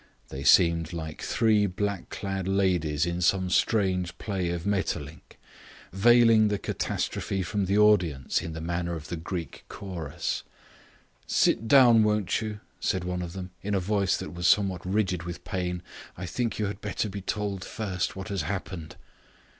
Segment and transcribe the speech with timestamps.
[0.29, 5.37] They seemed like three black clad ladies in some strange play of Maeterlinck,
[5.93, 10.41] veiling the catastrophe from the audience in the manner of the Greek chorus.
[11.27, 15.21] "Sit down, won't you?" said one of them, in a voice that was somewhat rigid
[15.21, 15.83] with pain.
[16.17, 18.95] "I think you had better be told first what has happened."